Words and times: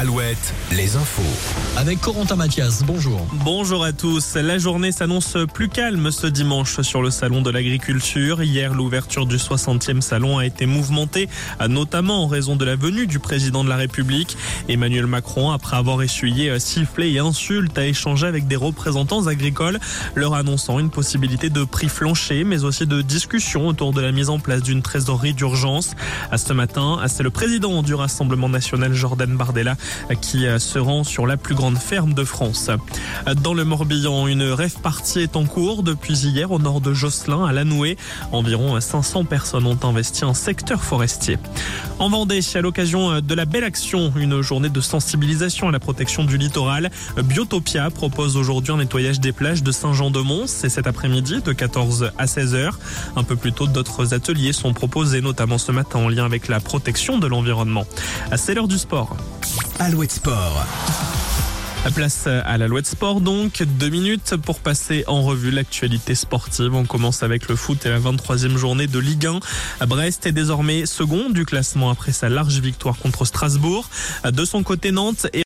Alouette, 0.00 0.54
les 0.72 0.96
infos. 0.96 1.20
Avec 1.76 2.00
Corentin 2.00 2.34
Mathias, 2.34 2.82
bonjour. 2.86 3.20
Bonjour 3.44 3.84
à 3.84 3.92
tous. 3.92 4.34
La 4.34 4.56
journée 4.56 4.92
s'annonce 4.92 5.36
plus 5.52 5.68
calme 5.68 6.10
ce 6.10 6.26
dimanche 6.26 6.80
sur 6.80 7.02
le 7.02 7.10
salon 7.10 7.42
de 7.42 7.50
l'agriculture. 7.50 8.42
Hier, 8.42 8.72
l'ouverture 8.72 9.26
du 9.26 9.36
60e 9.36 10.00
salon 10.00 10.38
a 10.38 10.46
été 10.46 10.64
mouvementée, 10.64 11.28
notamment 11.68 12.24
en 12.24 12.28
raison 12.28 12.56
de 12.56 12.64
la 12.64 12.76
venue 12.76 13.06
du 13.06 13.18
président 13.18 13.62
de 13.62 13.68
la 13.68 13.76
République. 13.76 14.38
Emmanuel 14.70 15.04
Macron, 15.04 15.50
après 15.50 15.76
avoir 15.76 16.00
essuyé 16.00 16.58
sifflets 16.58 17.12
et 17.12 17.18
insultes, 17.18 17.76
a 17.76 17.84
échangé 17.84 18.26
avec 18.26 18.46
des 18.46 18.56
représentants 18.56 19.26
agricoles, 19.26 19.78
leur 20.14 20.32
annonçant 20.32 20.78
une 20.78 20.88
possibilité 20.88 21.50
de 21.50 21.62
prix 21.62 21.90
flanché, 21.90 22.44
mais 22.44 22.64
aussi 22.64 22.86
de 22.86 23.02
discussion 23.02 23.66
autour 23.66 23.92
de 23.92 24.00
la 24.00 24.12
mise 24.12 24.30
en 24.30 24.38
place 24.38 24.62
d'une 24.62 24.80
trésorerie 24.80 25.34
d'urgence. 25.34 25.90
À 26.30 26.38
ce 26.38 26.54
matin, 26.54 27.00
c'est 27.06 27.22
le 27.22 27.30
président 27.30 27.82
du 27.82 27.92
Rassemblement 27.92 28.48
national, 28.48 28.94
Jordan 28.94 29.36
Bardella, 29.36 29.76
qui 30.20 30.46
se 30.58 30.78
rend 30.78 31.04
sur 31.04 31.26
la 31.26 31.36
plus 31.36 31.54
grande 31.54 31.78
ferme 31.78 32.14
de 32.14 32.24
France. 32.24 32.70
Dans 33.42 33.54
le 33.54 33.64
Morbihan, 33.64 34.26
une 34.26 34.42
rêve 34.42 34.78
partie 34.82 35.20
est 35.20 35.36
en 35.36 35.44
cours 35.44 35.82
depuis 35.82 36.18
hier 36.26 36.50
au 36.50 36.58
nord 36.58 36.80
de 36.80 36.92
Josselin 36.92 37.44
à 37.44 37.52
Lanoué. 37.52 37.96
Environ 38.32 38.80
500 38.80 39.24
personnes 39.24 39.66
ont 39.66 39.78
investi 39.82 40.24
un 40.24 40.34
secteur 40.34 40.82
forestier. 40.82 41.38
En 41.98 42.08
Vendée, 42.08 42.40
à 42.54 42.60
l'occasion 42.60 43.20
de 43.20 43.34
la 43.34 43.44
belle 43.44 43.64
action, 43.64 44.12
une 44.16 44.40
journée 44.42 44.68
de 44.68 44.80
sensibilisation 44.80 45.68
à 45.68 45.72
la 45.72 45.80
protection 45.80 46.24
du 46.24 46.38
littoral, 46.38 46.90
Biotopia 47.22 47.90
propose 47.90 48.36
aujourd'hui 48.36 48.72
un 48.72 48.78
nettoyage 48.78 49.20
des 49.20 49.32
plages 49.32 49.62
de 49.62 49.72
Saint-Jean-de-Mont. 49.72 50.44
C'est 50.46 50.68
cet 50.68 50.86
après-midi 50.86 51.40
de 51.44 51.52
14 51.52 52.12
à 52.18 52.26
16 52.26 52.54
heures. 52.54 52.78
Un 53.16 53.24
peu 53.24 53.36
plus 53.36 53.52
tôt, 53.52 53.66
d'autres 53.66 54.14
ateliers 54.14 54.52
sont 54.52 54.72
proposés, 54.72 55.20
notamment 55.20 55.58
ce 55.58 55.72
matin 55.72 55.98
en 56.00 56.08
lien 56.08 56.24
avec 56.24 56.48
la 56.48 56.60
protection 56.60 57.18
de 57.18 57.26
l'environnement. 57.26 57.84
C'est 58.36 58.54
l'heure 58.54 58.68
du 58.68 58.78
sport. 58.78 59.16
Alouette 59.80 60.12
Sport. 60.12 60.66
Place 61.94 62.26
à 62.26 62.58
l'Alouette 62.58 62.86
Sport 62.86 63.20
donc, 63.22 63.62
deux 63.62 63.88
minutes 63.88 64.36
pour 64.36 64.60
passer 64.60 65.02
en 65.08 65.22
revue 65.22 65.50
l'actualité 65.50 66.14
sportive. 66.14 66.74
On 66.74 66.84
commence 66.84 67.22
avec 67.22 67.48
le 67.48 67.56
foot 67.56 67.84
et 67.86 67.88
la 67.88 67.98
23e 67.98 68.56
journée 68.58 68.86
de 68.86 68.98
Ligue 68.98 69.26
1. 69.80 69.86
Brest 69.86 70.26
est 70.26 70.32
désormais 70.32 70.84
second 70.84 71.30
du 71.30 71.46
classement 71.46 71.90
après 71.90 72.12
sa 72.12 72.28
large 72.28 72.60
victoire 72.60 72.98
contre 72.98 73.24
Strasbourg. 73.24 73.88
De 74.30 74.44
son 74.44 74.62
côté, 74.62 74.92
Nantes 74.92 75.26
est 75.32 75.38